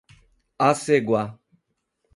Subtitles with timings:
[0.67, 1.23] Aceguá